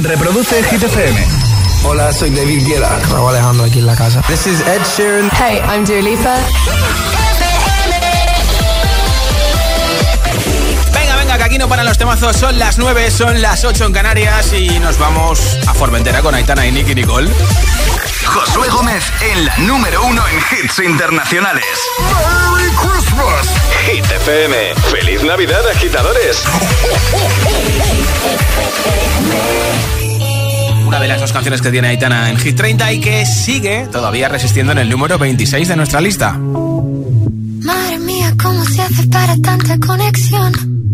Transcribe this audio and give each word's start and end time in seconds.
Reproduce 0.00 0.62
Hit 0.64 0.82
Hola, 1.84 2.12
soy 2.12 2.30
David 2.30 2.66
Guerra. 2.66 2.98
Raúl 3.12 3.30
Alejandro 3.30 3.64
aquí 3.64 3.78
en 3.78 3.86
la 3.86 3.94
casa. 3.94 4.22
This 4.26 4.46
is 4.46 4.60
Ed 4.62 4.80
Sheeran. 4.96 5.30
Hey, 5.32 5.60
I'm 5.70 5.84
Dua 5.84 6.00
Lipa. 6.00 6.36
Venga, 10.92 11.16
venga, 11.16 11.36
que 11.38 11.44
aquí 11.44 11.58
no 11.58 11.68
paran 11.68 11.86
los 11.86 11.96
temazos. 11.98 12.36
Son 12.36 12.58
las 12.58 12.78
9, 12.78 13.10
son 13.10 13.40
las 13.40 13.64
8 13.64 13.86
en 13.86 13.92
Canarias 13.92 14.52
y 14.52 14.78
nos 14.80 14.98
vamos 14.98 15.58
a 15.66 15.74
Formentera 15.74 16.22
con 16.22 16.34
Aitana 16.34 16.66
y 16.66 16.72
Nicky 16.72 16.94
Nicole. 16.94 17.30
Josué 18.26 18.68
Gómez 18.70 19.04
en 19.22 19.44
la 19.44 19.56
número 19.58 20.04
uno 20.06 20.22
en 20.28 20.36
hits 20.64 20.78
internacionales. 20.80 21.64
¡Merry 22.00 22.70
Christmas! 22.76 23.54
Hit 23.86 24.04
FM. 24.04 24.74
¡Feliz 24.90 25.22
Navidad, 25.22 25.60
agitadores! 25.70 26.42
Una 30.86 31.00
de 31.00 31.08
las 31.08 31.20
dos 31.20 31.32
canciones 31.32 31.60
que 31.60 31.70
tiene 31.70 31.88
Aitana 31.88 32.30
en 32.30 32.36
Hit 32.36 32.56
30 32.56 32.92
y 32.92 33.00
que 33.00 33.26
sigue 33.26 33.88
todavía 33.90 34.28
resistiendo 34.28 34.72
en 34.72 34.78
el 34.78 34.88
número 34.88 35.18
26 35.18 35.68
de 35.68 35.76
nuestra 35.76 36.00
lista. 36.00 36.32
Madre 36.32 37.98
mía, 37.98 38.34
¿cómo 38.42 38.64
se 38.64 38.82
hace 38.82 39.06
para 39.08 39.36
tanta 39.36 39.78
conexión? 39.78 40.93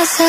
pasa? 0.00 0.28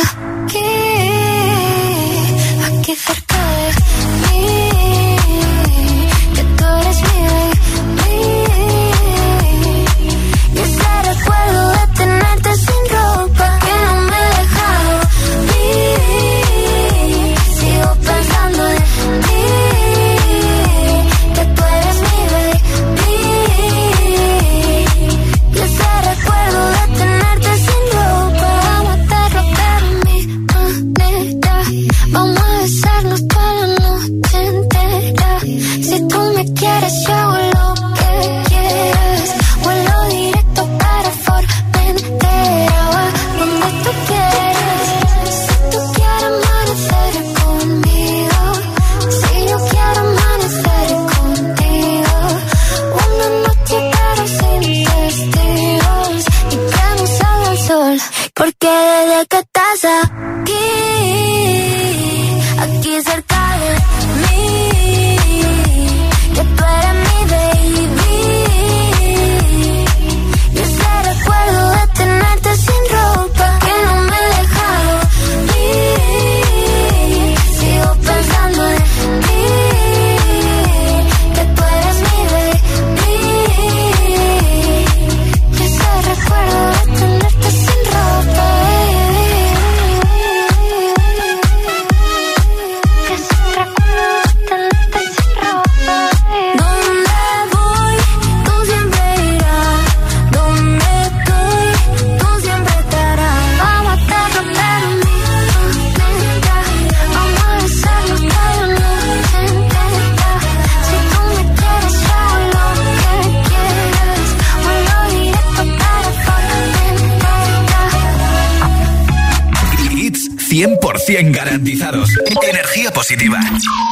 100% 121.07 121.31
garantizados. 121.33 122.09
Energía 122.47 122.91
positiva. 122.91 123.37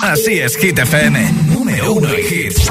Así 0.02 0.40
es, 0.40 0.56
Kit 0.58 0.78
FM. 0.78 1.32
Número 1.48 1.94
uno 1.94 2.08
en 2.10 2.48
hits. 2.48 2.70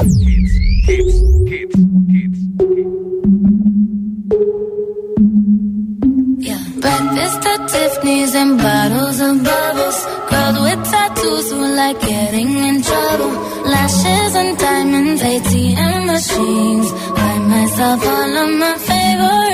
Breakfast 6.79 7.45
at 7.45 7.67
Tiffany's 7.67 8.33
and 8.35 8.57
bottles 8.57 9.19
of 9.19 9.43
bubbles. 9.43 10.07
Girls 10.29 10.59
with 10.61 10.91
tattoos 10.91 11.51
who 11.51 11.75
like 11.75 11.99
getting 11.99 12.49
in 12.57 12.81
trouble. 12.81 13.31
Lashes 13.65 14.35
and 14.35 14.57
diamonds, 14.57 15.21
ATM 15.21 16.03
e 16.03 16.05
machines. 16.05 16.91
Buy 17.13 17.39
myself 17.39 18.07
all 18.07 18.37
of 18.43 18.49
my 18.57 18.75
favorite 18.87 19.48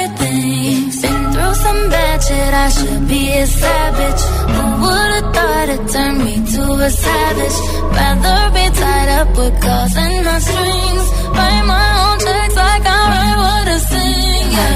through 1.45 1.57
some 1.65 1.81
bad 1.93 2.17
shit. 2.27 2.53
I 2.65 2.67
should 2.77 3.03
be 3.13 3.21
a 3.43 3.45
savage. 3.63 4.21
Who 4.55 4.63
would've 4.83 5.27
thought 5.35 5.67
it 5.75 5.83
turned 5.95 6.19
me 6.27 6.35
to 6.53 6.63
a 6.87 6.89
savage? 7.07 7.57
Rather 7.97 8.37
be 8.55 8.65
tied 8.81 9.09
up 9.19 9.29
with 9.39 9.55
calls 9.65 9.95
and 10.05 10.17
my 10.29 10.37
strings. 10.47 11.05
Write 11.37 11.65
my 11.75 11.85
own 12.03 12.17
checks 12.25 12.55
like 12.65 12.85
I 12.97 13.01
write 13.13 13.37
what 13.45 13.65
I 13.75 13.77
sing. 13.91 14.47
Yeah. 14.59 14.75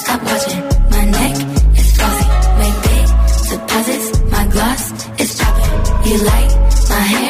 Stop 0.00 0.20
watching 0.28 0.64
my 0.94 1.02
neck. 1.18 1.34
is 1.80 1.88
glossy. 1.96 2.26
Make 2.60 2.76
big 2.86 3.06
deposits. 3.52 4.06
My 4.34 4.44
gloss 4.54 4.82
is 5.22 5.30
dropping. 5.38 5.72
You 6.08 6.16
like 6.32 6.50
my 6.94 7.02
hair? 7.12 7.29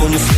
your 0.00 0.10
se 0.18 0.37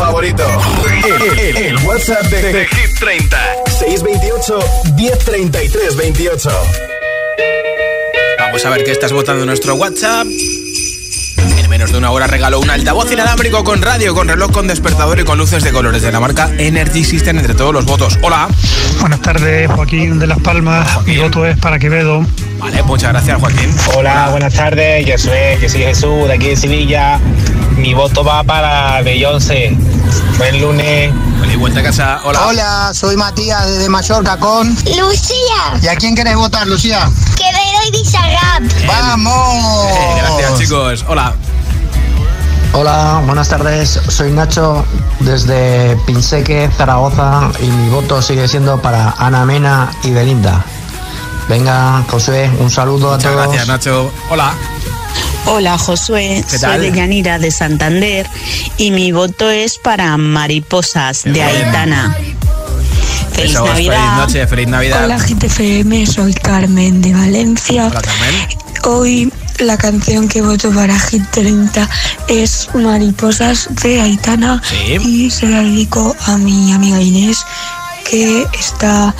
favorito. 0.00 0.42
El, 1.56 1.76
WhatsApp 1.86 2.24
de, 2.30 2.42
de, 2.54 2.66
30. 2.98 3.36
628 3.80 4.58
1033 4.96 5.96
28. 5.96 6.50
Vamos 8.38 8.64
a 8.64 8.70
ver 8.70 8.82
qué 8.84 8.92
estás 8.92 9.12
votando 9.12 9.44
nuestro 9.44 9.74
WhatsApp. 9.74 10.26
En 11.36 11.68
menos 11.68 11.92
de 11.92 11.98
una 11.98 12.10
hora 12.12 12.26
regaló 12.26 12.60
un 12.60 12.70
altavoz 12.70 13.12
inalámbrico 13.12 13.62
con 13.62 13.82
radio, 13.82 14.14
con 14.14 14.26
reloj, 14.28 14.50
con 14.52 14.66
despertador 14.68 15.20
y 15.20 15.24
con 15.24 15.36
luces 15.38 15.62
de 15.64 15.70
colores 15.72 16.00
de 16.02 16.10
la 16.12 16.20
marca 16.20 16.50
Energy 16.58 17.04
System 17.04 17.36
entre 17.38 17.52
todos 17.54 17.72
los 17.74 17.84
votos. 17.84 18.18
Hola. 18.22 18.48
Buenas 19.02 19.20
tardes, 19.22 19.70
Joaquín 19.70 20.18
de 20.18 20.26
Las 20.26 20.38
Palmas. 20.38 20.88
y 21.06 21.10
Mi 21.10 21.18
voto 21.18 21.44
es 21.46 21.56
para 21.58 21.78
Quevedo. 21.78 22.24
Vale, 22.58 22.82
muchas 22.84 23.10
gracias, 23.10 23.38
Joaquín. 23.38 23.70
Hola, 23.96 24.28
buenas 24.30 24.54
tardes. 24.54 25.04
Yo 25.06 25.16
soy, 25.18 25.58
yo 25.60 25.68
soy 25.68 25.82
Jesús, 25.82 26.26
de 26.26 26.32
aquí 26.34 26.48
de 26.48 26.56
Sevilla 26.56 27.20
mi 27.80 27.94
voto 27.94 28.22
va 28.22 28.42
para 28.44 29.00
Beyoncé. 29.02 29.74
Buen 30.36 30.60
lunes. 30.60 31.12
y 31.52 31.56
vuelta 31.56 31.80
a 31.80 31.82
casa. 31.82 32.20
Hola. 32.24 32.46
Hola, 32.46 32.90
soy 32.94 33.16
Matías 33.16 33.66
desde 33.68 33.88
Mallorca 33.88 34.36
con. 34.38 34.68
Lucía. 34.68 35.78
¿Y 35.82 35.86
a 35.88 35.96
quién 35.96 36.14
quieres 36.14 36.36
votar, 36.36 36.66
Lucía? 36.66 37.10
¡Que 37.36 37.44
y 37.88 37.90
Bizarrap. 37.92 38.62
Eh, 38.62 38.86
¡Vamos! 38.86 39.86
Eh, 39.86 40.14
gracias, 40.18 40.58
chicos. 40.58 41.04
Hola. 41.08 41.32
Hola, 42.72 43.22
buenas 43.26 43.48
tardes. 43.48 43.88
Soy 44.08 44.30
Nacho 44.30 44.84
desde 45.20 45.96
Pinseque, 46.06 46.70
Zaragoza, 46.76 47.50
y 47.60 47.64
mi 47.66 47.88
voto 47.88 48.20
sigue 48.20 48.46
siendo 48.46 48.80
para 48.80 49.14
Ana 49.18 49.44
Mena 49.46 49.90
y 50.04 50.10
Belinda. 50.10 50.62
Venga, 51.48 52.04
José, 52.10 52.50
un 52.60 52.70
saludo 52.70 53.14
a 53.14 53.18
todos. 53.18 53.34
Gracias, 53.36 53.66
Nacho. 53.66 54.10
Hola. 54.28 54.54
Hola 55.52 55.76
Josué, 55.78 56.44
soy 56.46 56.78
de 56.78 56.92
Yanira 56.92 57.40
de 57.40 57.50
Santander 57.50 58.24
y 58.76 58.92
mi 58.92 59.10
voto 59.10 59.50
es 59.50 59.78
para 59.78 60.16
Mariposas 60.16 61.24
de 61.24 61.42
Aitana. 61.42 62.16
Feliz 63.32 63.54
Navidad. 63.54 63.74
Feliz 64.04 64.12
noche, 64.18 64.46
feliz 64.46 64.68
Navidad. 64.68 65.04
Hola 65.04 65.18
GTFM, 65.18 66.06
soy 66.06 66.34
Carmen 66.34 67.02
de 67.02 67.12
Valencia. 67.12 67.88
Hola 67.88 68.00
Carmen. 68.00 68.34
Hoy 68.84 69.32
la 69.58 69.76
canción 69.76 70.28
que 70.28 70.40
voto 70.40 70.70
para 70.70 70.96
Hit 70.96 71.24
30 71.32 71.90
es 72.28 72.68
Mariposas 72.72 73.68
de 73.82 74.00
Aitana 74.00 74.62
sí. 74.64 74.98
y 75.26 75.30
se 75.32 75.48
la 75.48 75.62
dedico 75.64 76.14
a 76.26 76.36
mi 76.36 76.70
amiga 76.72 77.02
Inés 77.02 77.38
que 78.08 78.46
está 78.56 79.12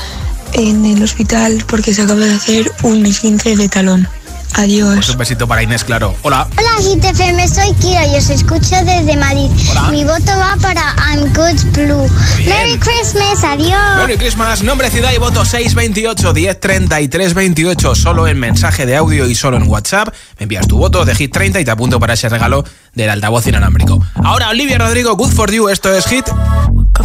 en 0.53 0.87
el 0.87 1.03
hospital 1.03 1.65
porque 1.67 1.93
se 1.93 2.03
acaba 2.03 2.21
de 2.21 2.35
hacer 2.35 2.71
un 2.85 3.03
15 3.03 3.57
de 3.57 3.69
talón. 3.69 4.09
Adiós. 4.55 4.95
Pues 4.97 5.11
un 5.11 5.19
besito 5.19 5.47
para 5.49 5.63
Inés, 5.63 5.85
claro. 5.85 6.15
Hola. 6.23 6.49
Hola, 6.59 6.71
GTFM, 6.81 7.47
soy 7.49 7.73
Kira 7.75 8.07
y 8.07 8.17
os 8.17 8.31
escucho 8.31 8.77
desde 8.85 9.17
Madrid. 9.17 9.51
Mi 9.91 10.05
voto 10.05 10.33
va 10.37 10.57
para 10.61 10.95
I'm 11.13 11.25
Good 11.33 11.65
Blue. 11.73 12.11
Merry 12.47 12.77
Christmas, 12.79 13.45
adiós. 13.45 13.97
Merry 13.99 14.17
Christmas, 14.17 14.63
nombre, 14.63 14.91
ciudad 14.91 15.13
y 15.13 15.19
voto 15.19 15.45
628 15.45 16.35
1033 16.35 17.35
28. 17.35 17.95
Solo 17.95 18.27
en 18.27 18.39
mensaje 18.41 18.87
de 18.87 18.97
audio 18.97 19.27
y 19.27 19.35
solo 19.35 19.57
en 19.57 19.65
WhatsApp. 19.69 20.09
Me 20.39 20.45
envías 20.45 20.67
tu 20.67 20.79
voto 20.79 21.05
de 21.05 21.15
Hit 21.15 21.33
30 21.33 21.61
y 21.61 21.65
te 21.65 21.71
apunto 21.71 22.01
para 22.01 22.15
ese 22.15 22.29
regalo 22.29 22.65
del 22.95 23.09
altavoz 23.11 23.47
inalámbrico. 23.47 24.05
Ahora, 24.25 24.51
Olivia 24.51 24.79
Rodrigo, 24.79 25.15
Good 25.15 25.33
for 25.33 25.51
You, 25.53 25.69
esto 25.69 25.95
es 25.95 26.05
Hit. 26.07 26.25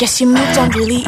Guess 0.00 0.22
you 0.22 0.28
moved 0.28 0.56
on 0.56 0.70
really 0.70 1.04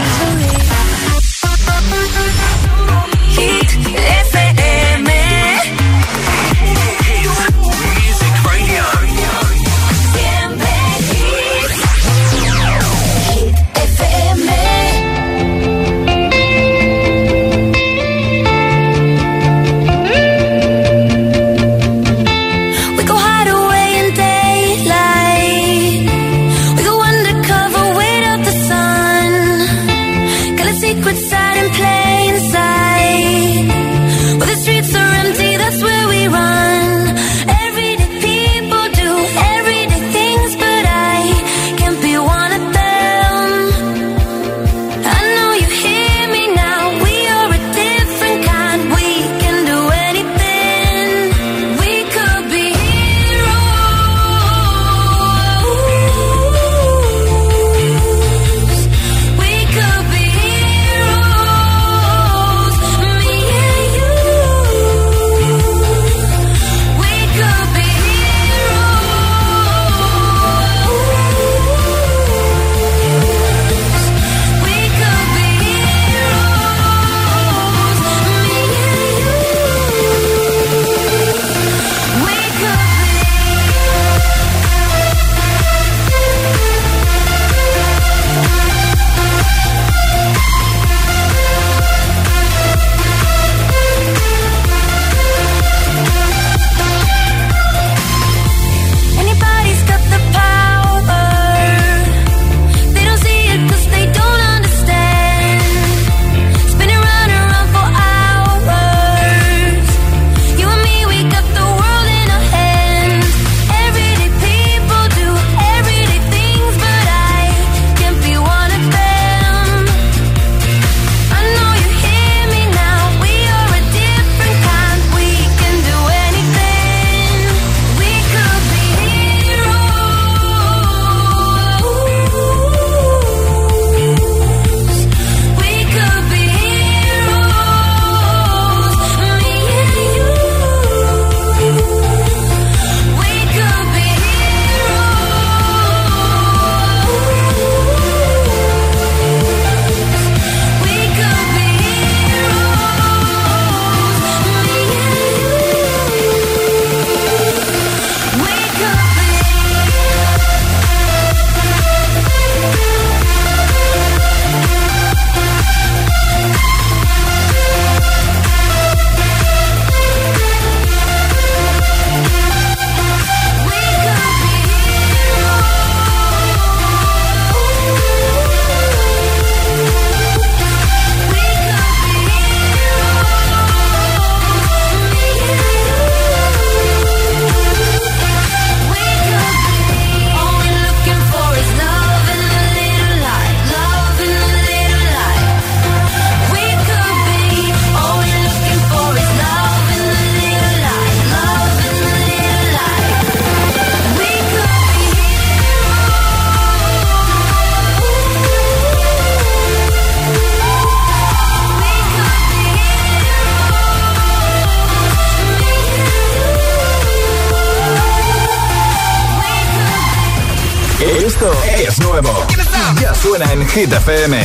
Hit 223.72 223.88
FM. 223.88 224.36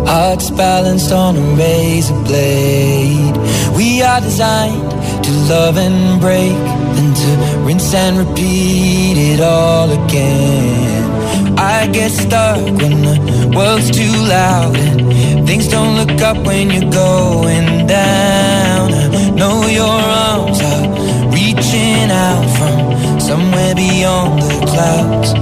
Hearts 0.07 0.51
balanced 0.51 1.11
on 1.11 1.37
a 1.37 1.57
razor 1.57 2.13
blade. 2.27 3.37
We 3.75 4.03
are 4.03 4.21
designed 4.21 4.91
to 5.25 5.31
love 5.49 5.79
and 5.79 6.21
break, 6.21 6.53
And 6.99 7.17
to 7.17 7.61
rinse 7.67 7.95
and 7.97 8.19
repeat 8.19 9.17
it 9.17 9.41
all 9.41 9.91
again. 9.91 11.57
I 11.57 11.87
get 11.91 12.11
stuck 12.13 12.57
when 12.57 13.05
the 13.05 13.53
world's 13.57 13.91
too 13.91 14.13
loud. 14.29 14.77
And 14.77 15.38
Things 15.49 15.67
don't 15.67 15.97
look 15.97 16.21
up 16.21 16.37
when 16.47 16.69
you're 16.71 16.91
going 16.93 17.87
down. 17.87 18.91
Know 19.35 19.67
your 19.67 19.89
arms 20.21 20.61
are 20.61 20.89
reaching 21.33 22.11
out 22.27 22.45
from 22.59 23.19
somewhere 23.19 23.75
beyond 23.75 24.43
the 24.43 24.59
clouds. 24.71 25.33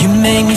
You 0.00 0.08
make 0.08 0.46
me 0.46 0.54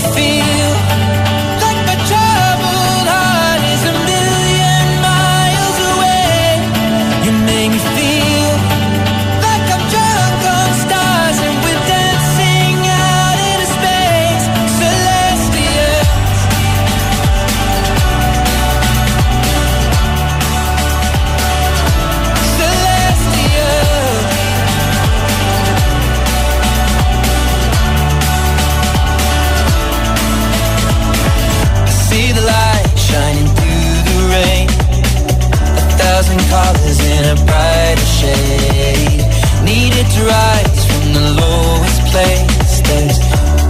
rise 40.13 40.81
from 40.85 41.05
the 41.17 41.25
lowest 41.41 41.99
place. 42.13 42.79
There's 42.87 43.17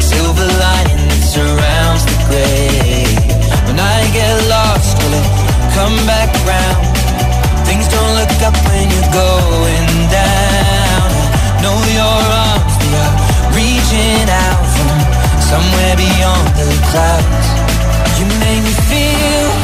silver 0.04 0.44
lining 0.60 1.04
that 1.08 1.24
surrounds 1.24 2.04
the 2.10 2.18
gray. 2.28 3.08
When 3.68 3.80
I 3.80 4.00
get 4.12 4.34
lost, 4.52 5.00
will 5.00 5.16
it 5.16 5.30
come 5.72 5.96
back 6.04 6.30
round? 6.44 6.82
Things 7.64 7.88
don't 7.88 8.14
look 8.20 8.32
up 8.44 8.56
when 8.68 8.84
you're 8.92 9.14
going 9.16 9.90
down. 10.12 11.08
I 11.56 11.56
know 11.64 11.78
reaching 13.56 14.28
out 14.28 14.64
from 14.76 14.92
somewhere 15.40 15.96
beyond 15.96 16.48
the 16.60 16.70
clouds. 16.92 17.48
You 18.20 18.28
make 18.44 18.62
me 18.66 18.74
feel 18.92 19.55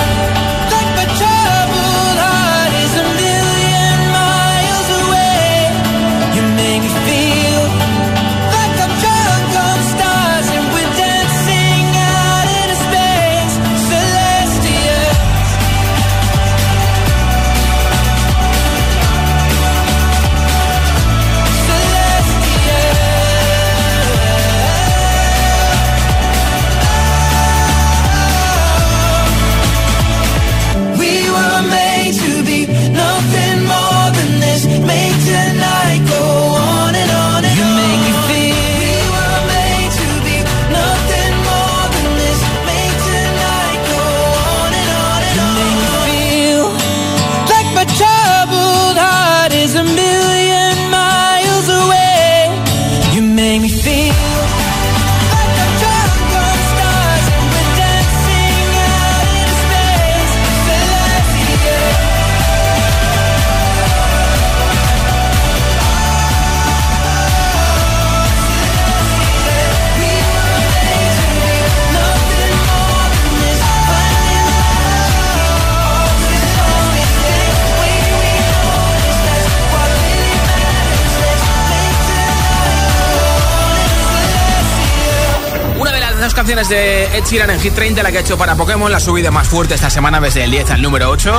Ed 87.30 87.50
en 87.50 87.62
Hit 87.62 87.74
30, 87.74 88.04
la 88.04 88.12
que 88.12 88.18
ha 88.18 88.22
hecho 88.22 88.38
para 88.38 88.56
Pokémon, 88.56 88.92
la 88.92 89.00
subida 89.00 89.32
más 89.32 89.48
fuerte 89.48 89.76
esta 89.76 89.90
semana 89.90 90.20
desde 90.20 90.44
el 90.44 90.52
10 90.52 90.72
al 90.72 90.82
número 90.82 91.10
8. 91.12 91.34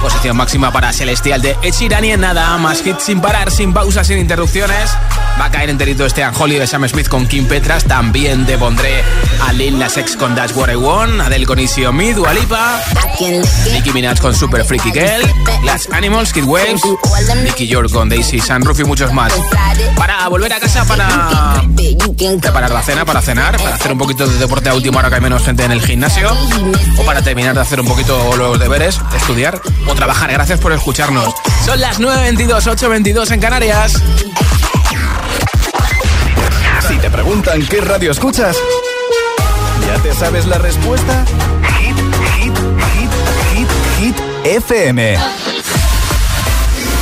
Posición 0.00 0.36
máxima 0.36 0.72
para 0.72 0.92
Celestial 0.92 1.40
de 1.40 1.50
Ed 1.62 1.74
y 2.02 2.10
en 2.10 2.20
nada 2.20 2.56
más 2.58 2.82
hit 2.82 2.98
sin 2.98 3.20
parar, 3.20 3.50
sin 3.52 3.72
pausas, 3.72 4.08
sin 4.08 4.18
interrupciones. 4.18 4.90
Va 5.40 5.44
a 5.44 5.50
caer 5.52 5.70
enterito 5.70 6.04
este 6.04 6.24
Anjoli 6.24 6.56
de 6.56 6.66
Sam 6.66 6.88
Smith 6.88 7.06
con 7.06 7.28
Kim 7.28 7.46
Petras. 7.46 7.84
También 7.84 8.44
de 8.44 8.56
Bondré 8.56 9.04
a 9.46 9.52
Lil 9.52 9.78
Nas 9.78 9.96
con 10.18 10.34
Dash 10.34 10.50
What 10.56 10.70
One, 10.74 11.12
Adel 11.14 11.20
Adele 11.26 11.46
con 11.46 11.58
Isio 11.60 11.92
Me, 11.92 12.12
Nicki 13.72 13.92
Minaj 13.92 14.18
con 14.20 14.34
Super 14.34 14.64
Freaky 14.64 14.90
Girl, 14.90 15.22
las 15.64 15.88
Animals, 15.92 16.32
Kid 16.32 16.44
Waves, 16.44 16.80
Nicky 17.44 17.68
York 17.68 17.92
con 17.92 18.08
Daisy 18.08 18.40
San 18.40 18.62
Ruffy 18.64 18.82
y 18.82 18.86
muchos 18.86 19.12
más. 19.12 19.32
Para 19.96 20.26
volver 20.28 20.52
a 20.52 20.58
casa 20.58 20.84
para 20.86 21.51
Preparar 22.40 22.70
la 22.70 22.82
cena, 22.82 23.04
para 23.04 23.20
cenar, 23.20 23.56
para 23.56 23.74
hacer 23.74 23.90
un 23.92 23.98
poquito 23.98 24.26
de 24.26 24.38
deporte 24.38 24.68
a 24.68 24.74
última 24.74 24.98
hora 24.98 25.08
que 25.08 25.16
hay 25.16 25.20
menos 25.20 25.42
gente 25.44 25.64
en 25.64 25.72
el 25.72 25.82
gimnasio, 25.84 26.30
o 26.98 27.02
para 27.02 27.20
terminar 27.22 27.54
de 27.54 27.60
hacer 27.60 27.80
un 27.80 27.86
poquito 27.86 28.36
los 28.36 28.58
deberes, 28.60 29.00
estudiar 29.16 29.60
o 29.88 29.94
trabajar. 29.94 30.30
Gracias 30.30 30.58
por 30.60 30.72
escucharnos. 30.72 31.32
Son 31.64 31.80
las 31.80 32.00
9.22, 32.00 32.62
8.22 32.76 33.30
en 33.32 33.40
Canarias. 33.40 34.00
Si 36.88 36.96
te 36.98 37.10
preguntan 37.10 37.64
qué 37.66 37.80
radio 37.80 38.10
escuchas, 38.12 38.56
¿ya 39.86 40.02
te 40.02 40.14
sabes 40.14 40.46
la 40.46 40.58
respuesta? 40.58 41.24
Hit, 41.78 41.96
hit, 42.42 42.56
hit, 42.94 43.68
hit, 43.98 44.14
hit, 44.14 44.20
FM. 44.44 45.16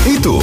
¿Y 0.07 0.19
tú? 0.21 0.43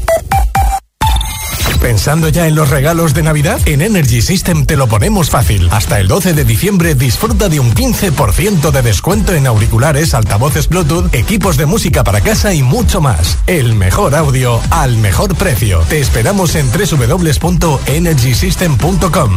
pensando 1.81 2.29
ya 2.29 2.47
en 2.47 2.53
los 2.55 2.69
regalos 2.69 3.13
de 3.15 3.23
Navidad? 3.23 3.59
En 3.65 3.81
Energy 3.81 4.21
System 4.21 4.65
te 4.65 4.77
lo 4.77 4.87
ponemos 4.87 5.29
fácil. 5.31 5.67
Hasta 5.71 5.99
el 5.99 6.07
12 6.07 6.31
de 6.33 6.45
diciembre 6.45 6.93
disfruta 6.95 7.49
de 7.49 7.59
un 7.59 7.73
15% 7.73 8.69
de 8.71 8.81
descuento 8.83 9.33
en 9.33 9.47
auriculares, 9.47 10.13
altavoces 10.13 10.69
Bluetooth, 10.69 11.09
equipos 11.13 11.57
de 11.57 11.65
música 11.65 12.03
para 12.05 12.21
casa 12.21 12.53
y 12.53 12.61
mucho 12.63 13.01
más. 13.01 13.39
El 13.47 13.73
mejor 13.73 14.13
audio 14.15 14.61
al 14.69 14.95
mejor 14.97 15.33
precio. 15.35 15.79
Te 15.89 15.99
esperamos 15.99 16.53
en 16.55 16.67
www.energysystem.com. 16.71 19.31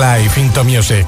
Life 0.00 0.40
Into 0.40 0.64
Music. 0.64 1.06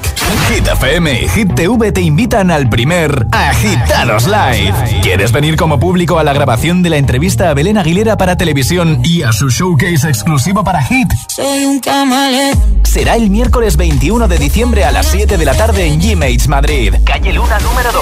Hit 0.53 0.67
FM 0.67 1.23
y 1.23 1.29
Hit 1.29 1.55
TV 1.55 1.93
te 1.93 2.01
invitan 2.01 2.51
al 2.51 2.67
primer 2.69 3.25
Agitados 3.31 4.27
Live. 4.27 4.73
¿Quieres 5.01 5.31
venir 5.31 5.55
como 5.55 5.79
público 5.79 6.19
a 6.19 6.23
la 6.25 6.33
grabación 6.33 6.83
de 6.83 6.89
la 6.91 6.97
entrevista 6.97 7.49
a 7.49 7.53
Belén 7.53 7.77
Aguilera 7.77 8.17
para 8.17 8.35
televisión 8.35 8.99
y 9.03 9.21
a 9.23 9.31
su 9.31 9.49
showcase 9.49 10.09
exclusivo 10.09 10.61
para 10.63 10.72
soy 11.27 11.65
un 11.65 11.79
camaleón. 11.79 12.81
Será 12.83 13.15
el 13.15 13.29
miércoles 13.29 13.77
21 13.77 14.27
de 14.27 14.37
diciembre 14.39 14.83
a 14.85 14.91
las 14.91 15.05
7 15.07 15.37
de 15.37 15.45
la 15.45 15.53
tarde 15.53 15.85
en 15.85 16.01
G-Mates 16.01 16.47
Madrid. 16.47 16.93
Calle 17.05 17.31
Luna 17.33 17.59
número 17.59 17.91
2. 17.91 18.01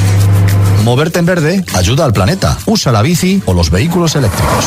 Moverte 0.83 1.19
en 1.19 1.25
verde 1.27 1.63
ayuda 1.75 2.05
al 2.05 2.13
planeta. 2.13 2.57
Usa 2.65 2.91
la 2.91 3.01
bici 3.01 3.41
o 3.45 3.53
los 3.53 3.69
vehículos 3.69 4.15
eléctricos. 4.15 4.65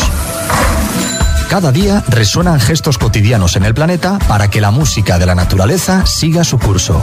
Cada 1.49 1.73
día 1.73 2.05
resuenan 2.09 2.61
gestos 2.61 2.99
cotidianos 2.99 3.57
en 3.57 3.65
el 3.65 3.75
planeta 3.75 4.19
para 4.29 4.49
que 4.49 4.61
la 4.61 4.71
música 4.71 5.19
de 5.19 5.27
la 5.27 5.35
naturaleza 5.35 6.07
siga 6.07 6.45
su 6.45 6.59
curso. 6.59 7.01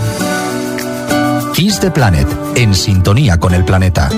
Kiss 1.54 1.80
the 1.80 1.92
Planet, 1.92 2.28
en 2.56 2.74
sintonía 2.74 3.38
con 3.40 3.54
el 3.54 3.66
planeta 3.66 4.10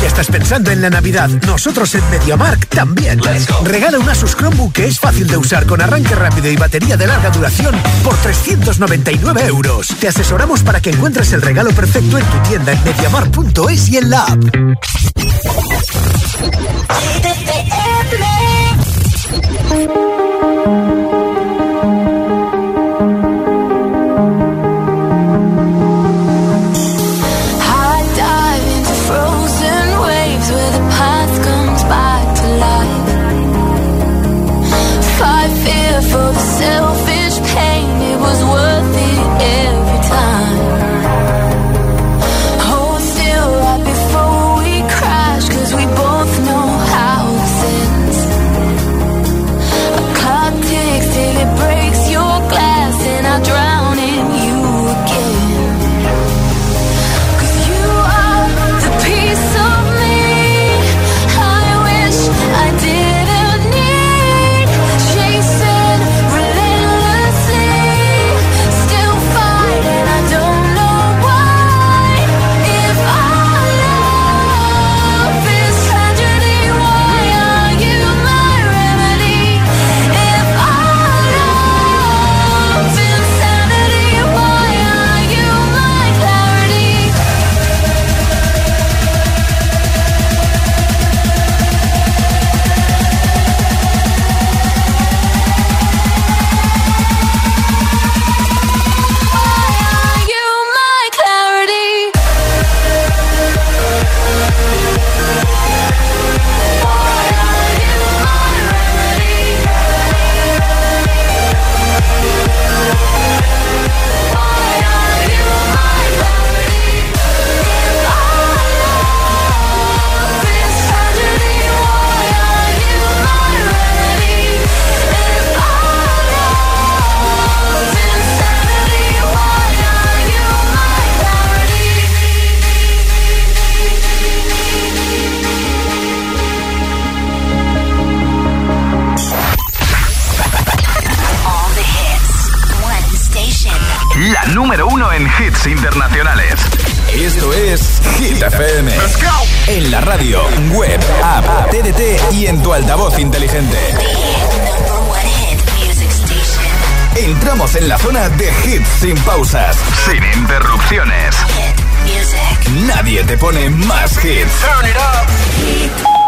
ya 0.00 0.08
estás 0.08 0.28
pensando 0.28 0.70
en 0.70 0.80
la 0.82 0.90
Navidad, 0.90 1.28
nosotros 1.46 1.94
en 1.94 2.02
MediaMark 2.10 2.66
también. 2.68 3.20
Regala 3.64 3.98
un 3.98 4.08
Asus 4.08 4.36
Chromebook 4.36 4.72
que 4.74 4.86
es 4.86 4.98
fácil 5.00 5.26
de 5.26 5.36
usar 5.36 5.66
con 5.66 5.80
arranque 5.82 6.14
rápido 6.14 6.48
y 6.50 6.56
batería 6.56 6.96
de 6.96 7.06
larga 7.06 7.30
duración 7.30 7.74
por 8.04 8.16
399 8.18 9.46
euros. 9.46 9.88
Te 10.00 10.08
asesoramos 10.08 10.62
para 10.62 10.80
que 10.80 10.90
encuentres 10.90 11.32
el 11.32 11.42
regalo 11.42 11.70
perfecto 11.70 12.18
en 12.18 12.24
tu 12.24 12.38
tienda 12.48 12.72
en 12.72 12.84
MediaMark.es 12.84 13.88
y 13.88 13.96
en 13.98 14.10
la 14.10 14.24
app. 14.24 14.38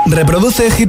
Reproduce 0.06 0.68
Hit 0.70 0.88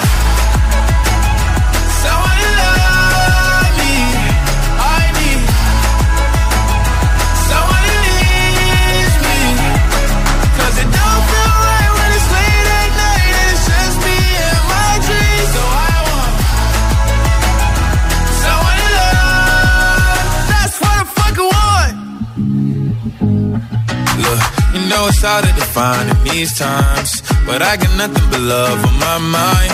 lost 25.11 25.25
all 25.27 25.41
that 25.41 26.09
in 26.09 26.23
these 26.23 26.53
times. 26.57 27.21
But 27.45 27.61
I 27.61 27.75
got 27.77 27.91
nothing 27.97 28.23
but 28.31 28.39
love 28.41 28.79
on 28.85 28.95
my 28.99 29.19
mind. 29.19 29.71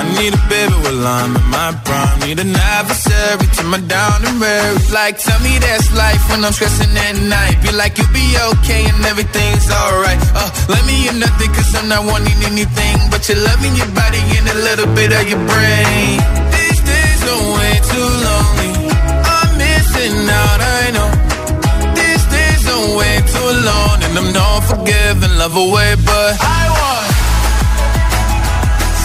I 0.00 0.04
need 0.16 0.32
a 0.32 0.42
baby 0.48 0.72
with 0.82 0.96
lime 1.04 1.36
in 1.36 1.46
my 1.52 1.76
prime. 1.84 2.18
Need 2.26 2.38
an 2.40 2.56
adversary 2.56 3.46
to 3.58 3.62
my 3.64 3.80
down 3.86 4.24
and 4.24 4.40
rare. 4.40 4.72
Like, 4.92 5.18
tell 5.18 5.38
me 5.42 5.58
that's 5.58 5.92
life 5.94 6.22
when 6.30 6.42
I'm 6.44 6.52
stressing 6.52 6.92
at 6.96 7.14
night. 7.28 7.60
Be 7.62 7.70
like, 7.72 7.98
you'll 7.98 8.08
be 8.16 8.26
okay 8.58 8.88
and 8.88 9.04
everything's 9.04 9.68
alright. 9.70 10.18
Uh, 10.34 10.48
let 10.70 10.82
me 10.86 11.08
in 11.08 11.18
nothing 11.20 11.52
cause 11.52 11.70
I'm 11.76 11.88
not 11.88 12.06
wanting 12.06 12.38
anything. 12.48 12.96
But 13.10 13.28
you're 13.28 13.42
loving 13.44 13.76
your 13.76 13.90
body 13.92 14.22
and 14.40 14.46
a 14.48 14.56
little 14.64 14.88
bit 14.94 15.12
of 15.12 15.24
your 15.28 15.42
brain. 15.46 16.16
These 16.56 16.80
days 16.88 17.20
are 17.28 17.42
way 17.54 17.74
too 17.92 18.10
lonely. 18.24 18.72
I'm 18.90 19.48
missing 19.58 20.16
out 20.32 20.79
forgive 24.70 25.18
and 25.26 25.34
love 25.38 25.56
away, 25.56 25.90
but 26.10 26.32
I 26.38 26.64
want 26.70 27.08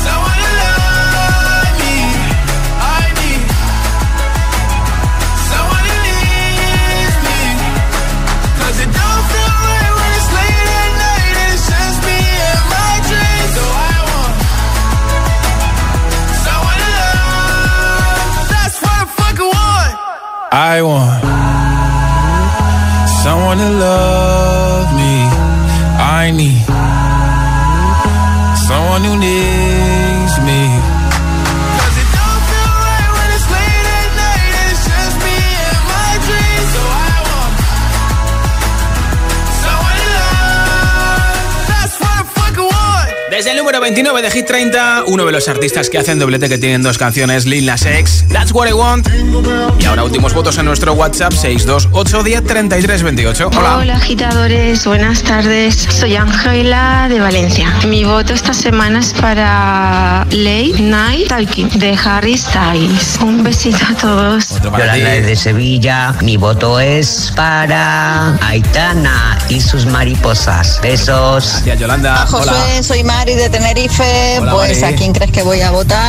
someone 0.04 0.38
to 0.46 0.52
love 0.62 1.74
me. 1.82 1.96
I 3.00 3.02
need 3.20 3.42
someone 5.50 5.84
it 8.78 8.92
don't 9.02 9.24
feel 9.34 9.54
right 9.66 9.94
when 10.00 10.10
it's 10.20 10.30
late 10.40 10.70
at 10.84 10.90
night 11.06 11.34
and 11.40 11.50
it's 11.56 11.64
just 11.74 11.98
me 12.08 12.20
and 12.52 12.64
my 12.78 12.94
dreams. 13.10 13.52
So 13.58 13.64
I 13.64 13.98
want 14.10 14.34
someone 16.48 16.78
to 16.84 16.92
love. 17.00 18.20
That's 18.54 18.76
what 18.84 18.94
I 19.02 19.04
fucking 19.20 19.50
want. 19.56 19.94
I 20.54 20.76
want 20.86 21.22
someone 23.24 23.58
to 23.64 23.70
love 23.88 24.65
someone 28.68 29.04
who 29.04 29.18
needs. 29.20 29.75
el 43.48 43.58
número 43.58 43.80
29 43.82 44.22
de 44.24 44.32
Hit 44.32 44.46
30, 44.48 45.04
uno 45.06 45.24
de 45.24 45.32
los 45.32 45.48
artistas 45.48 45.92
que 45.92 46.00
hacen 46.00 46.18
doblete 46.18 46.50
que 46.50 46.58
tienen 46.58 46.82
dos 46.82 46.98
canciones, 46.98 47.46
Lil 47.46 47.68
Nas 47.68 47.86
X, 47.86 48.26
That's 48.34 48.52
What 48.52 48.68
I 48.68 48.72
Want. 48.74 49.08
Y 49.80 49.86
ahora 49.86 50.04
últimos 50.04 50.34
votos 50.34 50.58
en 50.58 50.66
nuestro 50.66 50.94
WhatsApp 50.94 51.32
628 51.32 53.52
Hola. 53.56 53.78
Hola 53.78 53.96
agitadores, 53.98 54.84
buenas 54.86 55.22
tardes. 55.22 55.76
Soy 55.76 56.16
Ángela 56.16 57.06
de 57.08 57.20
Valencia. 57.20 57.72
Mi 57.88 58.04
voto 58.04 58.34
esta 58.34 58.52
semana 58.54 59.00
es 59.02 59.14
para 59.14 60.26
Late 60.32 60.76
Night 60.82 61.28
Talking 61.28 61.70
de 61.78 61.96
Harry 62.04 62.38
Styles. 62.40 63.20
Un 63.22 63.44
besito 63.44 63.78
a 63.88 63.94
todos. 63.96 64.60
Yolanda 64.62 64.94
de 65.22 65.36
Sevilla. 65.36 66.16
Mi 66.22 66.38
voto 66.38 66.80
es 66.80 67.32
para 67.36 68.36
Aitana 68.44 69.38
y 69.50 69.62
sus 69.62 69.86
mariposas. 69.86 70.80
Besos. 70.82 71.54
Gracias, 71.58 71.80
Yolanda. 71.80 72.26
Hola. 72.32 72.52
José, 72.52 72.82
soy 72.82 73.04
Mari 73.04 73.35
de 73.36 73.50
Tenerife, 73.50 74.40
pues 74.52 74.82
¿a 74.84 74.94
quién 74.94 75.12
crees 75.12 75.32
que 75.32 75.42
voy 75.44 75.60
a 75.62 75.72
votar? 75.72 76.00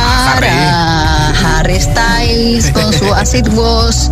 A 0.43 1.29
Harry, 1.57 1.79
Styles 1.81 2.71
con 2.71 2.93
su 2.93 3.13
Acid 3.13 3.47
Wash. 3.49 4.07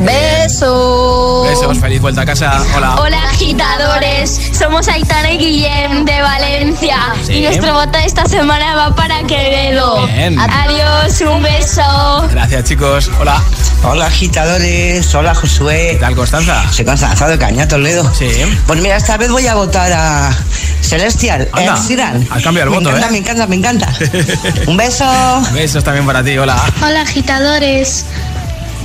Besos. 0.00 1.46
Besos, 1.46 1.78
feliz 1.78 2.00
vuelta 2.00 2.22
a 2.22 2.24
casa. 2.24 2.62
Hola. 2.74 2.96
Hola, 3.02 3.22
agitadores. 3.28 4.40
Somos 4.58 4.88
Aitana 4.88 5.30
y 5.32 5.36
Guillem 5.36 6.06
de 6.06 6.22
Valencia. 6.22 6.96
Y 7.28 7.40
nuestro 7.42 7.74
voto 7.74 7.98
de 7.98 8.06
esta 8.06 8.24
semana 8.24 8.74
va 8.76 8.94
para 8.94 9.22
Quevedo. 9.24 10.08
Adiós, 10.38 11.20
un 11.20 11.42
beso. 11.42 12.26
Gracias, 12.30 12.64
chicos. 12.64 13.10
Hola. 13.20 13.42
Hola, 13.82 14.06
agitadores. 14.06 15.14
Hola, 15.14 15.34
Josué. 15.34 15.90
¿Qué 15.92 15.98
tal, 15.98 16.16
Constanza? 16.16 16.64
Soy 16.72 16.86
Constanza 16.86 17.28
de 17.28 17.36
Caña, 17.38 17.68
Toledo. 17.68 18.10
Sí. 18.14 18.28
Pues 18.66 18.80
mira, 18.80 18.96
esta 18.96 19.18
vez 19.18 19.30
voy 19.30 19.46
a 19.48 19.54
votar 19.54 19.92
a 19.92 20.34
Celestial, 20.80 21.46
Anda, 21.52 21.76
eh, 21.88 22.24
Has 22.30 22.42
cambiado 22.42 22.70
el 22.70 22.74
voto, 22.78 22.96
¿eh? 22.96 23.02
Me 23.10 23.18
encanta, 23.18 23.46
me 23.46 23.54
encanta. 23.56 23.92
un 24.66 24.78
beso. 24.78 25.04
Besos 25.52 25.84
también 25.84 26.06
para 26.06 26.24
ti. 26.24 26.38
Hola. 26.38 26.56
Hola, 26.82 27.02
agitadores. 27.02 28.06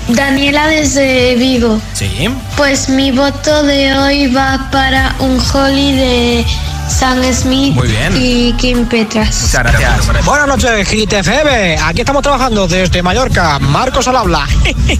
Daniela 0.07 0.67
desde 0.67 1.35
Vigo. 1.35 1.79
Sí. 1.93 2.29
Pues 2.55 2.89
mi 2.89 3.11
voto 3.11 3.63
de 3.63 3.97
hoy 3.97 4.27
va 4.27 4.67
para 4.71 5.15
un 5.19 5.39
Holly 5.51 5.93
de 5.93 6.45
Sam 6.87 7.23
Smith 7.33 7.75
y 8.13 8.53
Kim 8.53 8.85
Petras. 8.85 9.41
Muchas 9.41 9.61
gracias. 9.63 10.25
Buenas 10.25 10.47
noches, 10.47 10.87
GTFM. 10.91 11.79
Aquí 11.83 12.01
estamos 12.01 12.21
trabajando 12.21 12.67
desde 12.67 13.01
Mallorca. 13.01 13.57
Marcos 13.59 14.07
al 14.07 14.17
habla. 14.17 14.47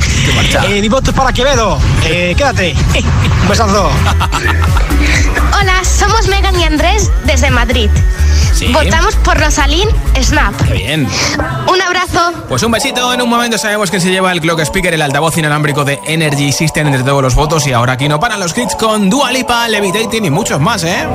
Eh, 0.69 0.81
mi 0.81 0.89
voto 0.89 1.11
es 1.11 1.17
para 1.17 1.31
Quevedo. 1.33 1.77
Eh, 2.05 2.33
quédate. 2.37 2.73
Un 3.43 3.47
besazo. 3.49 3.89
Hola, 5.59 5.83
somos 5.83 6.27
Megan 6.27 6.59
y 6.59 6.63
Andrés 6.63 7.11
desde 7.25 7.51
Madrid. 7.51 7.89
Votamos 8.73 9.15
por 9.17 9.37
Rosalín 9.39 9.87
Snap. 10.19 10.53
bien. 10.71 11.07
Un 11.69 11.81
abrazo. 11.81 12.31
Pues 12.49 12.63
un 12.63 12.71
besito. 12.71 13.13
En 13.13 13.21
un 13.21 13.29
momento 13.29 13.57
sabemos 13.57 13.91
que 13.91 13.99
se 13.99 14.09
lleva 14.09 14.31
el 14.31 14.41
Clock 14.41 14.59
Speaker, 14.61 14.93
el 14.93 15.01
altavoz 15.01 15.37
inalámbrico 15.37 15.83
de 15.83 15.99
Energy 16.07 16.51
System 16.51 16.87
entre 16.87 17.03
todos 17.03 17.21
los 17.21 17.35
votos. 17.35 17.67
Y 17.67 17.73
ahora 17.73 17.93
aquí 17.93 18.07
no 18.07 18.19
paran 18.19 18.39
los 18.39 18.57
hits 18.57 18.75
con 18.75 19.09
Dua 19.09 19.31
Lipa, 19.31 19.67
Levitating 19.67 20.25
y 20.25 20.29
muchos 20.29 20.59
más, 20.59 20.83
¿eh? 20.83 21.05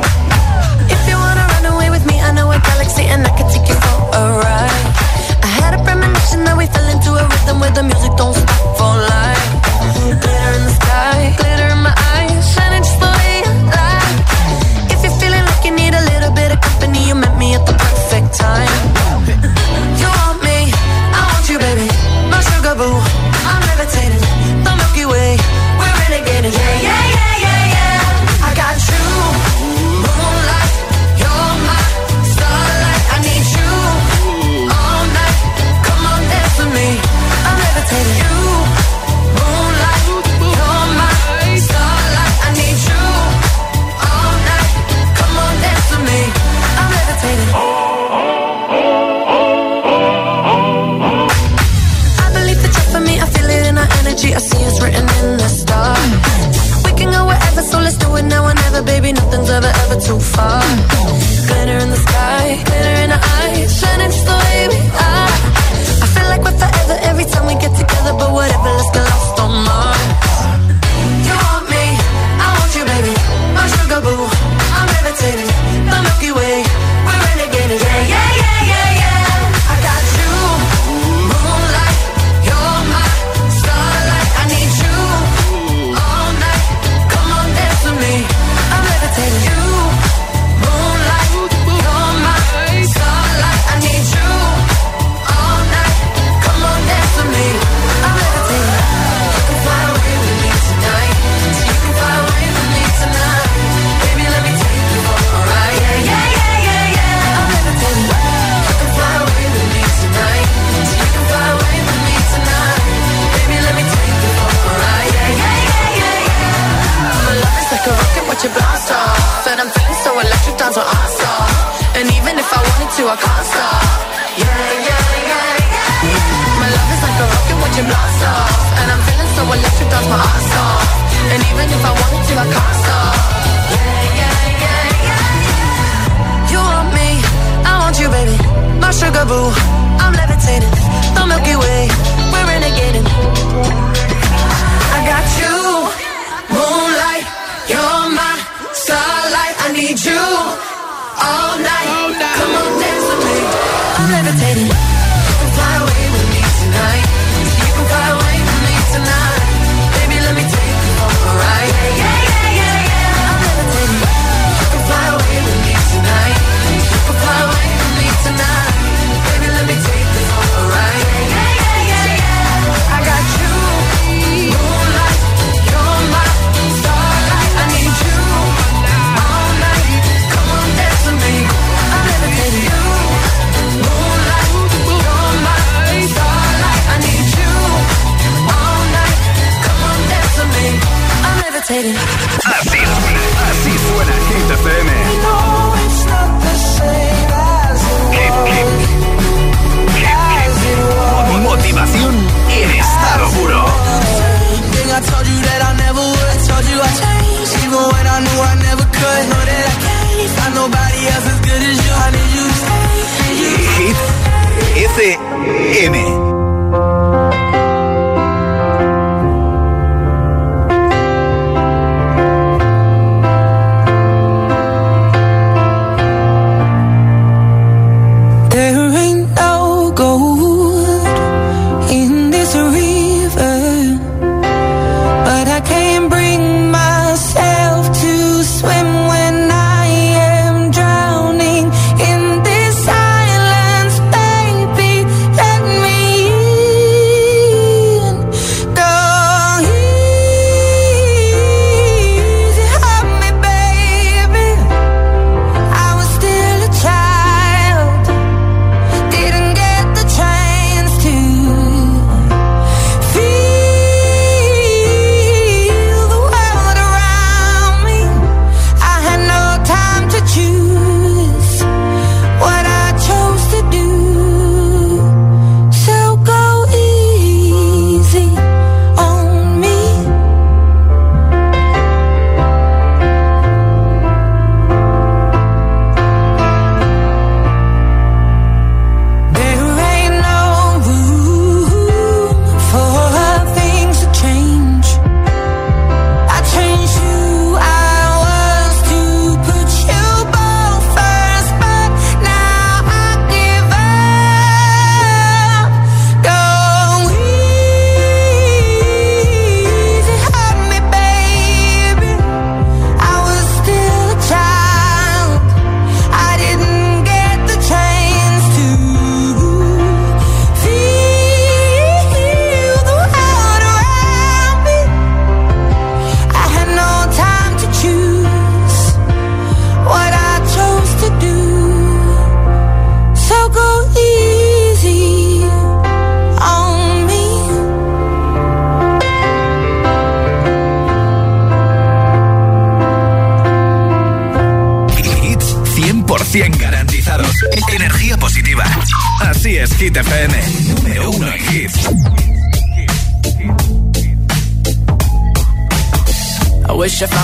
waiting. 191.83 192.30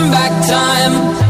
come 0.00 0.10
back 0.10 0.46
time 0.48 1.29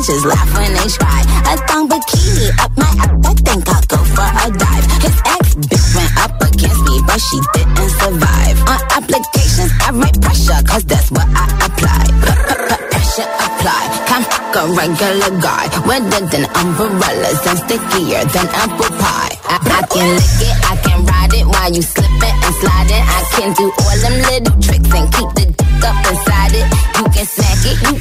just 0.03 0.25
laugh 0.25 0.49
when 0.57 0.73
they 0.73 0.89
try. 0.97 1.21
A 1.51 1.53
thong 1.69 1.89
bikini 1.89 2.49
up 2.61 2.73
my 2.77 2.89
app, 3.05 3.13
I 3.25 3.33
think 3.45 3.65
I'll 3.69 3.83
go 3.91 3.99
for 4.17 4.29
a 4.45 4.47
dive. 4.49 4.87
His 5.05 5.17
ex 5.35 5.43
bitch 5.69 5.87
went 5.95 6.13
up 6.17 6.33
against 6.41 6.81
me, 6.89 6.95
but 7.07 7.21
she 7.21 7.37
didn't 7.55 7.91
survive. 8.01 8.57
On 8.71 8.81
applications, 8.97 9.71
I 9.85 9.89
write 9.93 10.17
pressure, 10.23 10.61
cause 10.65 10.85
that's 10.89 11.11
what 11.13 11.29
I 11.37 11.45
apply. 11.69 12.05
Pressure 12.17 13.31
apply. 13.47 13.83
Can't 14.09 14.25
fuck 14.25 14.57
a 14.57 14.63
regular 14.73 15.31
guy. 15.41 15.65
Wetter 15.85 16.23
than 16.33 16.45
umbrellas 16.57 17.41
and 17.47 17.59
stickier 17.69 18.25
than 18.33 18.47
apple 18.57 18.93
pie. 18.97 19.35
I, 19.53 19.55
I 19.61 19.81
can 19.85 20.09
lick 20.17 20.41
it, 20.49 20.57
I 20.65 20.75
can 20.81 20.99
ride 21.05 21.35
it 21.35 21.47
while 21.47 21.73
you 21.73 21.83
slip 21.83 22.19
it 22.29 22.35
and 22.47 22.55
slide 22.65 22.89
it. 22.97 23.03
I 23.05 23.21
can 23.37 23.49
do 23.53 23.67
all 23.69 23.97
them 24.01 24.17
little 24.33 24.57
tricks 24.65 24.91
and 24.97 25.07
keep 25.13 25.29
the 25.37 25.45
dick 25.53 25.85
up 25.85 25.99
inside 26.09 26.55
it. 26.57 26.67
You 26.97 27.05
can 27.13 27.27
smack 27.27 27.61
it, 27.69 27.77
you 27.93 28.00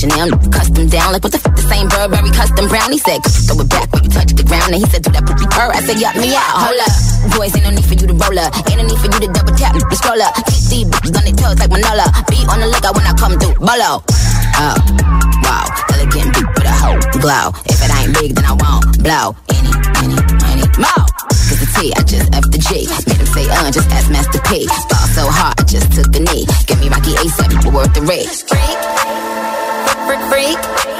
Chanel, 0.00 0.30
custom 0.50 0.86
down, 0.88 1.12
like 1.12 1.22
what 1.22 1.30
the 1.30 1.36
f- 1.44 1.54
the 1.54 1.62
same 1.68 1.86
Burberry 1.88 2.30
custom 2.30 2.68
brownie 2.68 2.96
said, 2.96 3.18
throw 3.20 3.60
it 3.60 3.69
down 4.70 4.80
he 4.80 4.86
said, 4.86 5.02
do 5.02 5.10
that 5.10 5.26
poopy 5.26 5.46
purr. 5.50 5.68
I 5.74 5.80
said, 5.82 5.98
yup, 5.98 6.14
me 6.16 6.30
out. 6.34 6.54
Hold 6.54 6.80
up. 6.86 6.92
Boys, 7.34 7.54
ain't 7.54 7.66
no 7.66 7.70
need 7.74 7.84
for 7.86 7.98
you 7.98 8.06
to 8.06 8.14
roll 8.16 8.38
up. 8.38 8.54
Ain't 8.70 8.78
no 8.78 8.86
need 8.86 8.98
for 9.02 9.10
you 9.10 9.18
to 9.26 9.30
double 9.32 9.54
tap. 9.58 9.74
let 9.74 9.84
scroll 9.98 10.20
up. 10.22 10.34
Keep 10.70 10.86
these 10.86 10.86
bitches 10.86 11.14
on 11.18 11.22
their 11.26 11.34
toes 11.36 11.58
like 11.58 11.70
Manola. 11.70 12.06
Be 12.30 12.38
on 12.46 12.62
the 12.62 12.68
lookout 12.70 12.94
when 12.94 13.06
I 13.06 13.12
come 13.18 13.34
through. 13.36 13.58
Bolo. 13.58 14.04
Oh, 14.06 14.76
wow. 15.42 15.64
Elegant 15.94 16.30
beat 16.34 16.48
with 16.54 16.68
a 16.70 16.74
whole 16.74 17.00
glow. 17.18 17.46
If 17.66 17.78
it 17.82 17.90
ain't 17.90 18.12
big, 18.14 18.30
then 18.38 18.46
I 18.46 18.54
won't 18.54 18.86
blow. 19.02 19.34
Any, 19.50 19.72
any, 20.06 20.18
any 20.54 20.66
more. 20.78 21.02
Cause 21.18 21.58
the 21.60 21.68
T, 21.74 21.90
I 21.96 22.00
just 22.06 22.30
F 22.30 22.46
the 22.54 22.60
G. 22.62 22.86
Made 23.10 23.18
him 23.20 23.30
say, 23.30 23.46
uh, 23.50 23.66
just 23.74 23.90
ask 23.90 24.06
Master 24.10 24.40
P. 24.46 24.66
Fall 24.88 25.06
so 25.18 25.24
hard, 25.26 25.58
I 25.58 25.64
just 25.66 25.90
took 25.92 26.14
a 26.14 26.20
knee. 26.22 26.46
Give 26.70 26.78
me 26.78 26.88
Rocky 26.92 27.18
A 27.18 27.26
ASAP, 27.26 27.58
worth 27.74 27.92
the 27.94 28.02
rate. 28.06 28.30
Freak, 28.46 28.78
freak, 30.30 30.58
freak. 30.62 30.99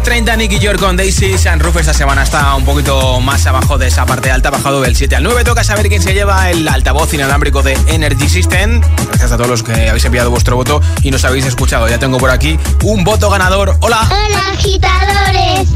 30, 0.00 0.36
Nicky 0.36 0.58
York 0.58 0.78
con 0.78 0.96
Daisy 0.96 1.38
Sanruf 1.38 1.76
Esta 1.76 1.92
semana 1.94 2.22
está 2.22 2.54
un 2.54 2.64
poquito 2.64 3.20
más 3.20 3.46
abajo 3.46 3.78
de 3.78 3.88
esa 3.88 4.06
parte 4.06 4.30
alta, 4.30 4.50
bajado 4.50 4.80
del 4.80 4.94
7 4.94 5.16
al 5.16 5.22
9. 5.22 5.44
Toca 5.44 5.64
saber 5.64 5.88
quién 5.88 6.02
se 6.02 6.12
lleva 6.14 6.50
el 6.50 6.68
altavoz 6.68 7.12
inalámbrico 7.14 7.62
de 7.62 7.76
Energy 7.88 8.28
System. 8.28 8.80
Gracias 9.08 9.32
a 9.32 9.36
todos 9.36 9.48
los 9.50 9.62
que 9.62 9.88
habéis 9.88 10.04
enviado 10.04 10.30
vuestro 10.30 10.56
voto 10.56 10.80
y 11.02 11.10
nos 11.10 11.24
habéis 11.24 11.46
escuchado. 11.46 11.88
Ya 11.88 11.98
tengo 11.98 12.18
por 12.18 12.30
aquí 12.30 12.58
un 12.84 13.02
voto 13.02 13.28
ganador. 13.30 13.76
Hola. 13.80 14.08
Hola, 14.28 14.42
agitadores. 14.52 15.68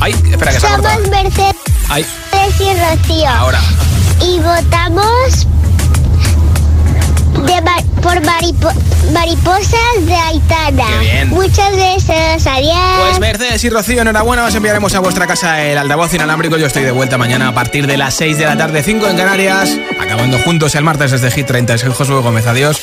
Ay, 0.00 0.12
espera 0.30 0.52
que 0.52 0.60
se 0.60 0.66
Somos 0.66 1.08
Mercedes 1.08 2.06
y 2.58 2.70
Rocío. 2.98 3.28
Ahora. 3.28 3.60
Y 4.22 4.38
votamos 4.40 5.46
de 7.30 7.60
por 8.02 8.18
Mariposas 9.12 9.72
de 10.06 10.14
Aitana. 10.14 10.86
Muchas 11.26 11.70
gracias, 11.76 12.46
adiós. 12.46 12.74
Pues 13.06 13.20
Mercedes 13.20 13.62
y 13.64 13.70
Rocío, 13.70 14.00
enhorabuena, 14.00 14.44
os 14.44 14.54
enviaremos 14.54 14.94
a 14.94 15.00
vuestra 15.00 15.26
casa 15.26 15.62
el 15.62 15.76
altavoz 15.76 16.14
inalámbrico. 16.14 16.56
Yo 16.56 16.66
estoy 16.66 16.84
de 16.84 16.92
vuelta 16.92 17.18
mañana 17.18 17.48
a 17.48 17.54
partir 17.54 17.86
de 17.86 17.96
las 17.98 18.14
6 18.14 18.38
de 18.38 18.46
la 18.46 18.56
tarde, 18.56 18.82
5 18.82 19.06
en 19.08 19.16
Canarias, 19.16 19.70
acabando 20.00 20.38
juntos 20.38 20.74
el 20.74 20.84
martes 20.84 21.10
desde 21.10 21.30
g 21.30 21.44
30. 21.46 21.74
el 21.74 21.92
Josué 21.92 22.20
Gómez, 22.22 22.46
adiós. 22.46 22.80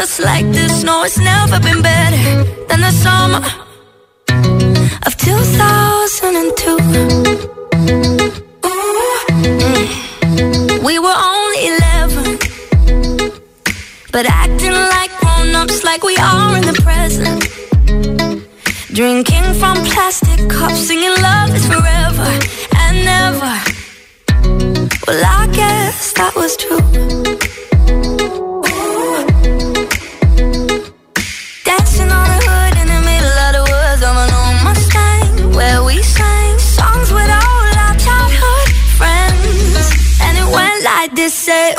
just 0.00 0.18
like 0.20 0.46
this. 0.56 0.82
No, 0.88 0.94
it's 1.06 1.18
never 1.32 1.58
been 1.68 1.80
better 1.82 2.26
than 2.68 2.80
the 2.86 2.92
summer 3.04 3.40
of 5.08 5.12
2002. 5.16 6.78
Ooh, 8.64 8.82
We 10.88 10.94
were 11.06 11.18
only 11.34 11.60
11, 11.72 12.26
but 14.14 14.24
acting 14.44 14.76
like 14.94 15.10
grown 15.22 15.48
ups, 15.60 15.78
like 15.90 16.02
we 16.10 16.16
are 16.34 16.48
in 16.58 16.64
the 16.70 16.76
present. 16.88 17.40
Drinking 18.98 19.46
from 19.60 19.76
plastic 19.92 20.40
cups, 20.56 20.80
singing 20.88 21.16
love 21.30 21.50
is 21.58 21.64
forever 21.72 22.30
and 22.82 22.94
never. 23.12 23.54
Well, 25.06 25.22
I 25.40 25.42
guess 25.60 25.96
that 26.18 26.32
was 26.40 26.52
true. 26.62 26.78
this 41.18 41.34
say 41.34 41.74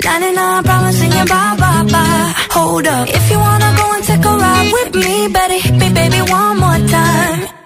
got 0.00 0.20
99 0.20 0.64
problems 0.64 0.96
singing 0.98 1.26
bye 1.34 1.56
bye 1.62 1.86
bye. 1.94 2.32
Hold 2.56 2.86
up, 2.88 3.06
if 3.08 3.30
you 3.30 3.38
wanna 3.38 3.70
go 3.78 3.86
and 3.94 4.02
take 4.02 4.24
a 4.24 4.32
ride 4.44 4.70
with 4.76 4.94
me, 4.96 5.28
better 5.28 5.54
hit 5.64 5.74
me, 5.82 5.88
baby, 5.92 6.20
one 6.28 6.56
more 6.58 6.80
time. 6.88 7.63